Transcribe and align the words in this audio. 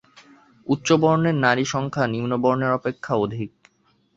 উচ্চবর্ণের 0.67 1.35
নারী-সংখ্যা 1.37 2.05
নিম্নবর্ণের 2.07 2.71
অপেক্ষা 2.71 3.13
অধিক। 3.15 3.51